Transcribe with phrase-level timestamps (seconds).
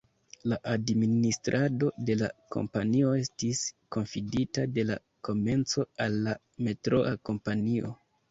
[0.51, 3.61] La administrado de la kompanio estis
[3.97, 4.97] konfidita de la
[5.29, 6.35] komenco al la
[6.69, 7.93] Metroa kompanio.